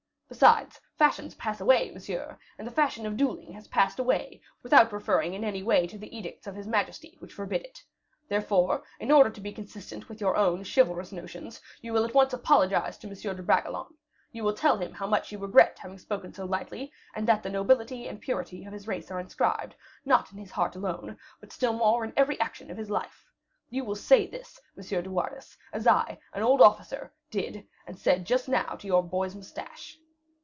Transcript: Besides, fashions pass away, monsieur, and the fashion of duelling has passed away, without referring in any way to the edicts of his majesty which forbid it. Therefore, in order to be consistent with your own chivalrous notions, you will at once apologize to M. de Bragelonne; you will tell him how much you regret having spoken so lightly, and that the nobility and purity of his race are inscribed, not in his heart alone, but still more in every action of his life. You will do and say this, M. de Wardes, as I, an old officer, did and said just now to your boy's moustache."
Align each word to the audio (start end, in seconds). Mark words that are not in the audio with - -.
Besides, 0.31 0.79
fashions 0.97 1.35
pass 1.35 1.59
away, 1.59 1.91
monsieur, 1.91 2.39
and 2.57 2.65
the 2.65 2.71
fashion 2.71 3.05
of 3.05 3.17
duelling 3.17 3.51
has 3.51 3.67
passed 3.67 3.99
away, 3.99 4.41
without 4.63 4.93
referring 4.93 5.33
in 5.33 5.43
any 5.43 5.61
way 5.61 5.85
to 5.87 5.97
the 5.97 6.17
edicts 6.17 6.47
of 6.47 6.55
his 6.55 6.67
majesty 6.69 7.17
which 7.19 7.33
forbid 7.33 7.63
it. 7.63 7.83
Therefore, 8.29 8.81
in 8.97 9.11
order 9.11 9.29
to 9.29 9.41
be 9.41 9.51
consistent 9.51 10.07
with 10.07 10.21
your 10.21 10.37
own 10.37 10.63
chivalrous 10.63 11.11
notions, 11.11 11.61
you 11.81 11.91
will 11.91 12.05
at 12.05 12.13
once 12.13 12.31
apologize 12.31 12.97
to 12.99 13.07
M. 13.09 13.13
de 13.13 13.43
Bragelonne; 13.43 13.97
you 14.31 14.45
will 14.45 14.53
tell 14.53 14.77
him 14.77 14.93
how 14.93 15.05
much 15.05 15.33
you 15.33 15.37
regret 15.37 15.77
having 15.79 15.97
spoken 15.99 16.33
so 16.33 16.45
lightly, 16.45 16.93
and 17.13 17.27
that 17.27 17.43
the 17.43 17.49
nobility 17.49 18.07
and 18.07 18.21
purity 18.21 18.63
of 18.63 18.71
his 18.71 18.87
race 18.87 19.11
are 19.11 19.19
inscribed, 19.19 19.75
not 20.05 20.31
in 20.31 20.37
his 20.37 20.51
heart 20.51 20.77
alone, 20.77 21.17
but 21.41 21.51
still 21.51 21.73
more 21.73 22.05
in 22.05 22.13
every 22.15 22.39
action 22.39 22.71
of 22.71 22.77
his 22.77 22.89
life. 22.89 23.25
You 23.69 23.83
will 23.83 23.95
do 23.95 23.99
and 23.99 24.07
say 24.07 24.27
this, 24.27 24.61
M. 24.77 25.03
de 25.03 25.09
Wardes, 25.09 25.57
as 25.73 25.85
I, 25.85 26.19
an 26.31 26.41
old 26.41 26.61
officer, 26.61 27.11
did 27.29 27.67
and 27.85 27.99
said 27.99 28.23
just 28.23 28.47
now 28.47 28.75
to 28.75 28.87
your 28.87 29.03
boy's 29.03 29.35
moustache." 29.35 29.97